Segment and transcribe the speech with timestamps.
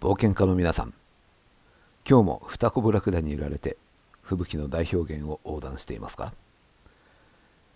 [0.00, 0.94] 冒険家の皆さん
[2.08, 3.76] 今日も二子ブラクダに揺られて
[4.22, 6.32] 吹雪の大表現を横断していますか、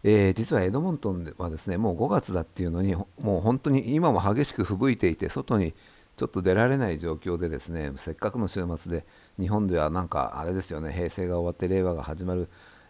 [0.04, 5.74] えー、実はエドモントンはですねもう5月だっていうのにもう本当に今も激しく吹雪いていて外に
[6.16, 9.04] ちょっと出られない状況でですねせっかくの週末で
[9.40, 12.48] 日本ではなんかあれですよね平成が終わって令和が始まる、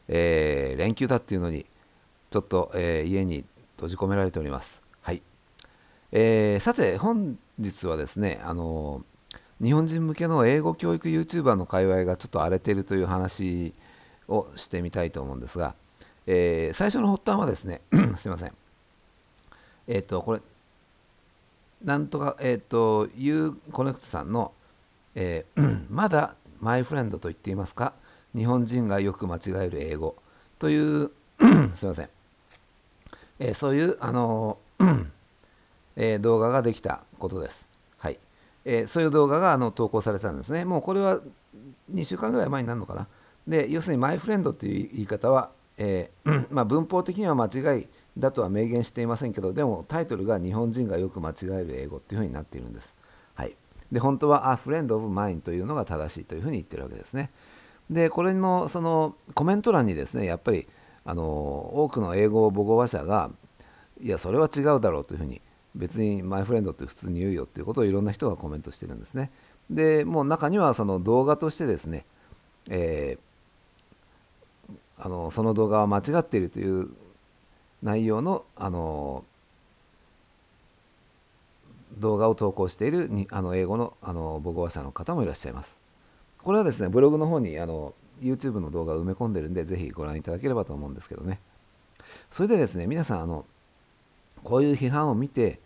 [0.08, 1.64] えー、連休だっていうのに
[2.30, 3.46] ちょっと、えー、家に
[3.76, 4.82] 閉じ込められております。
[5.00, 5.22] はい、
[6.12, 9.02] えー、さて本日はですねあの
[9.62, 13.72] 日本人向けの英語教育 YouTuber の界隈がちょっと荒れてるという話
[14.26, 15.74] をしてみたいと思うんですが、
[16.26, 17.80] えー、最初の発端はですね
[18.18, 18.52] すいません。
[19.86, 20.40] えっ、ー、とこれ
[21.84, 24.52] なんとかえっ、ー、と U コネクトさんの、
[25.14, 27.92] えー、 まだマイフレンドと言っていますか？
[28.34, 30.16] 日本人がよく間違える英語。
[30.58, 31.10] という
[31.76, 32.08] すいません、
[33.40, 34.58] えそういうあの
[35.96, 37.66] え動画ができたことです。
[37.98, 38.18] はい。
[38.64, 40.64] えー、そういう動画があの投稿されたんですね。
[40.64, 41.20] もうこれは
[41.92, 43.08] 2週間ぐらい前になるのかな。
[43.46, 52.94] で、要するにマイフレンドという言い方は、えー、 まあ、文法的には間違いだとは明言していませんけど、でもタイトルが日本人がよく間違える英語っていうふうになっているんです。
[53.34, 53.56] はい、
[53.90, 57.30] で本当は A friend of mine というのが正しいというふうに言ってるわけですね。
[57.90, 60.68] で、これのそのコメント欄にですね、やっぱり
[61.04, 63.30] あの多くの英語母語話者が、
[64.00, 65.40] いや、それは違うだろうというふうに
[65.74, 69.30] 別にマイフレンドって普通に言うよっていうことをいろんな人がコメントしてるんですね。
[69.70, 72.04] でもう中にはその動画としてですね、
[72.68, 76.90] えー、あのその動画は間違っているという
[77.82, 79.24] 内容のあの
[81.98, 85.74] 動画を投稿しているにあの英語のあの母語話者の方もいらっしゃいます。
[86.42, 91.40] これはですね、ブログの方にあの YouTube の動画を埋め込んでるんで、ぜひご覧いただければと思うんですけどね。
[92.30, 93.44] それでですね、皆さん、あの
[94.42, 95.60] こういう批判を見て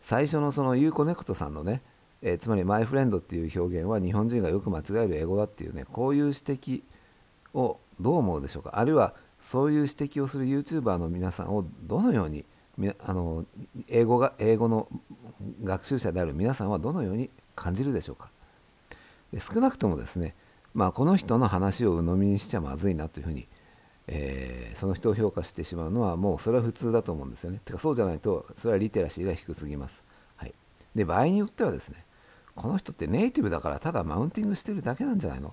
[0.00, 1.82] 最初のその Uconnect さんのね、
[2.22, 6.82] えー、つまりマイフレンドっていう表現は日本人がよく間違える英語だっていうねこういう指摘
[7.54, 8.78] をどう思うでしょうか。
[8.78, 12.44] あるいはそういう指摘をする YouTuber の皆さんをどのように
[13.04, 13.44] あの
[13.88, 14.88] 英語が英語の
[15.64, 18.30] 学習者である皆さんはどのように感じるでしょうか。
[19.32, 20.34] で少なくともですね、
[20.74, 23.46] まあ、この人の話を鵜呑みにしちゃまずいなというふうに
[24.10, 27.60] えー、その人を評価してしまうのはもうそれは普通だと思うんですよね。
[27.64, 30.02] てかそうじゃないとそれはリテラシーが低すぎます。
[30.36, 30.54] はい、
[30.94, 32.04] で場合によってはですね
[32.56, 35.48] この人ってネイティブだからただマウンティングしてるだけなんじゃないの？
[35.48, 35.52] っ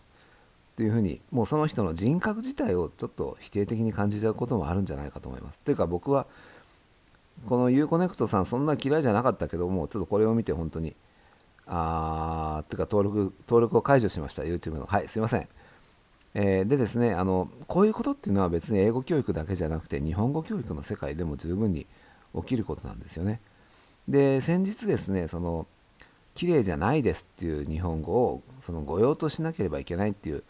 [0.78, 5.60] ていうふうにもうその人の人格自体をちょっと否定的に感じちゃうこともあるんじゃないかと思います。
[5.60, 6.26] というか僕は
[7.48, 10.96] この U コネクトさんそんな嫌いじゃなかったけどもちょっとこれを見て本当に
[11.68, 15.48] あーっていうか登録登録を解除しました YouTube のはいすいません
[16.38, 21.88] えー、でですねあのこういうことっていうのは別に英語教育だけじゃなくて日本語教育の世界でも十分に
[22.36, 23.40] 起きることなんですよね。
[24.10, 25.66] で先日ですねその
[26.36, 30.44] 綺麗じゃないですっていう日本語をその御用としなければいけないっていう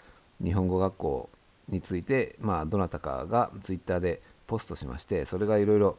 [0.43, 1.29] 日本語学校
[1.69, 5.97] について、まあ、どなたかがツイッターでポストしましてそれがいろいろ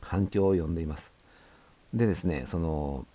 [0.00, 1.12] 反響を呼んでいます。
[1.94, 3.06] でですねその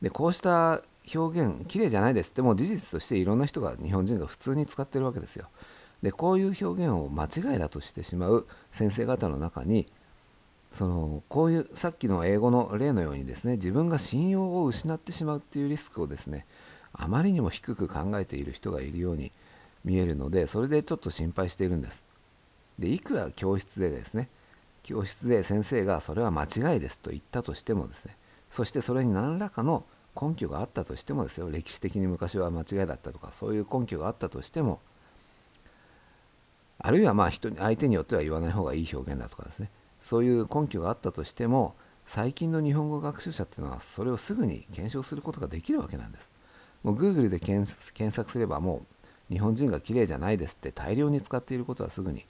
[0.00, 0.82] でこうした
[1.14, 5.48] 表現綺麗じゃないですってもう事実としていろんな人が日本人が普通に使ってるわけですよ。
[6.02, 9.86] でこういう表現を間違いだとしてしまう先生方の中に
[10.72, 16.46] そのこういうさっきの英語の例のようにですね自分が信用を失ってしまうっていうリスクをですね
[16.92, 19.32] あまりにも低く考えている人がいるように
[19.84, 22.02] 見えるのでそれでちょっと心配しているんです。
[22.78, 24.28] でいくら教室でですね
[24.82, 28.16] 教室で先生がそれは間違いですと言ったとしてもですね
[28.48, 29.84] そしてそれに何らかの
[30.20, 31.50] 根拠があったとしてもですよ。
[31.50, 34.80] 歴史的に昔は間違いだったとかそういう根拠があったとしても
[36.78, 39.70] あるいはまあ人に相手によっては言わない方がいい表現だとかですね。
[40.00, 41.74] そういう根拠があったとしても
[42.06, 46.30] 最近の日本語学習者っていうのはそれをすぐに検証することができるわけなんです。
[46.82, 47.70] もう Google で検
[48.10, 48.86] 索すればも
[49.30, 52.24] う日本人が綺麗じゃないですって大量に使っていることはすぐに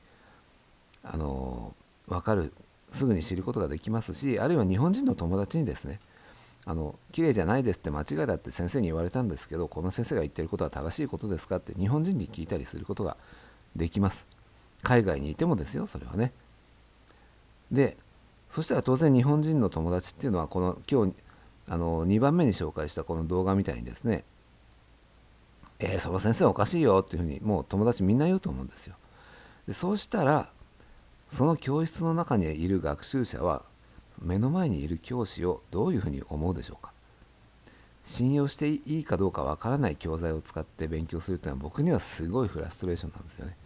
[1.03, 1.75] あの
[2.09, 2.53] 分かる
[2.93, 6.01] すぐに知ることができますしあるいは日本人の友達にですね
[6.67, 13.17] あの綺麗じゃないですって間違いだって先生に言われたんですけどこの先生が言ってることは正しいことですかって日本人に聞いたりすることが
[13.77, 14.27] できます。
[14.83, 16.33] 海外にいてもですよそれはね。
[17.71, 17.97] で
[18.51, 21.15] そしたら当然日本人の友達っていうのはこの今日
[21.69, 24.25] あの2番目に紹介したこの動画みたいにですね
[25.81, 28.95] えー、その先生おかしいよっていうふうにもう友達みんな言うと思うんですよ。
[29.67, 30.51] でそうしたら
[31.31, 33.63] その教室の中にいる学習者は
[34.21, 36.93] 目の前にいる教師をどういうふうに思うでしょうか？
[38.05, 43.57] 信用していいかどうかわからない教材を使って勉強するというのは僕にはすごいフラストレーションなんですよね。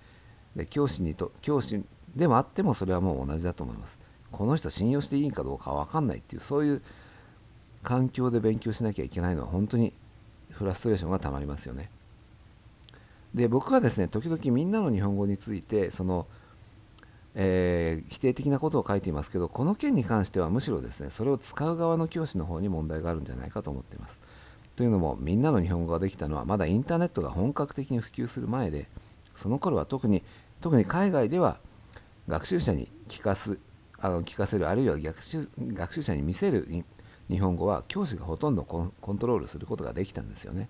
[0.56, 1.82] で教師にと教師
[2.14, 3.98] でもあってもそれはもう同じだと思います。
[4.30, 6.82] この人信用していいかどうかわかんないっていうそういう
[7.84, 9.92] 環境で勉強しなきゃいけないのは本当に
[10.50, 11.90] フラストレーションがたまりますよね
[13.34, 16.26] で僕はですね時々みんなの日本語についてその、
[17.34, 24.20] えー、否定的なことを書いていますけどこの件に関してはむしろですねそれを使う側の教師の方に問題があるんじゃないかと思っています。
[24.76, 28.88] というのもみんなの日本語ができたのはまだインターネットが本格的に普及する前で
[29.36, 30.24] その頃は特に
[30.60, 31.58] 特に海外では
[32.26, 33.60] 学習者に聞かす
[33.98, 36.66] あの聞かせるあるいは学習学習者に見せる
[37.28, 40.68] 日本語は教師がほとんどコントロールすることができたんですよね。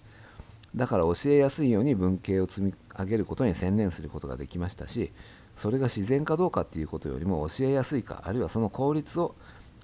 [0.76, 5.12] だから教えやすいように文系を積み上げることに専念することができましたし
[5.56, 9.34] それが自然かどうかっていうことよりも教えやすいかあるいはその効率を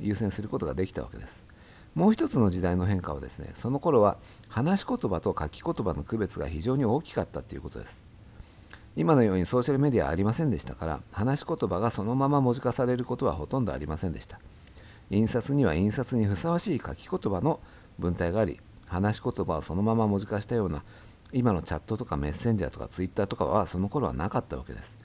[0.01, 1.43] 優先することができたわけです。
[1.95, 4.17] もう一つの時代の変化はですねその頃は
[4.49, 8.03] 話し言葉と書き言葉の区別が非常に大きかったということです。
[8.97, 14.41] 今のようにソーシャルメディアありませんでしたから話し言葉がそのまま文字化されることはほとんどありませんでした。
[15.11, 17.61] 印刷には印刷にふさわしい書き言葉の
[17.99, 18.61] 文体があり
[18.91, 20.83] 話し言葉をそのまま文字化したような
[21.33, 24.97] 今のチャットとかメッセンジャーとかツイッターとかはその頃はなかったわけです。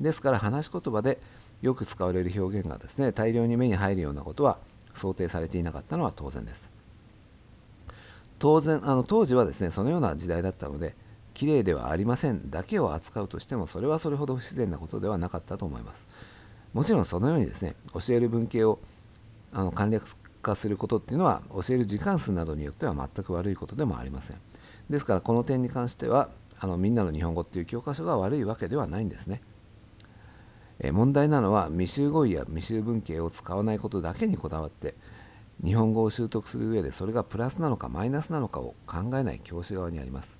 [0.00, 1.18] ですから話し言葉で
[1.62, 4.58] よく使われる表現がですね大量に目に入るようなことは
[4.94, 6.70] 想定されていなかったのは当然です。
[8.38, 10.96] 当然あの当時はですねそのような時代だったので
[11.32, 16.06] 綺麗ではありませんだけを扱うとしてもそれはそれほど不自然なことではなかったと思います。
[16.74, 18.80] もちろんそのようにですね教える文系を
[19.52, 20.06] あの簡略
[20.42, 24.36] 化することっていうのは教える時間数などによっては全く悪いことでもありません。
[24.90, 26.28] ですからこの点に関しては
[26.58, 29.40] あのみんなの日本語っていう教科書が悪いわけではないんですね。
[30.80, 34.94] え問題なのは未就語彙や未就文系を使わないことだけにこだわって
[35.64, 40.38] 日本語を習得する上でそれがプラスなのかマイナスなのかを考えない教師側にあります。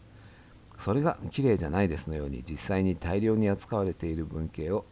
[0.78, 4.84] それが綺麗じゃないですのように実際に大量に扱われている文系を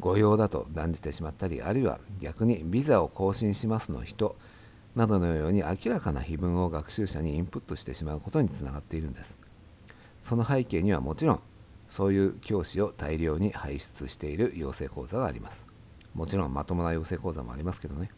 [0.00, 4.36] 誤用だと断じてしまったりあるいは逆にビザを更新しますの人
[4.94, 9.36] などのように明らかな碑文を学習者にインプットしてしまうことにつながっているんです。
[10.22, 11.40] その背景にはもちろん
[11.86, 15.66] そういう教師を大量に輩出している養成講座があります。
[16.14, 18.10] もちろんまともな養成講座もありますけどね。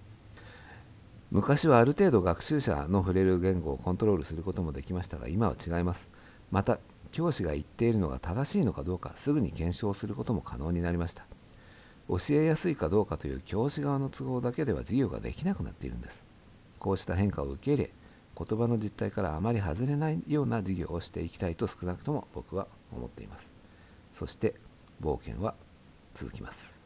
[1.31, 6.09] 昔はある程度学習者の触れる言語をコントロールすることもできましたが今は違います。
[6.51, 6.79] また
[7.11, 11.27] 教師が言っているのが正しいのかどうかすぐに検証することも可能になりました。
[12.09, 16.23] 教えやすいかどうかという教師側の都合だけでは授業ができなくなっているんです。
[16.79, 17.91] こうした変化を受け入れ
[18.39, 23.51] 言葉の実態からあまり外れないような授業をしていきたいと少なくとも僕は思っています。
[24.15, 24.55] そして
[25.03, 25.55] 冒険は
[26.15, 26.78] 続きます。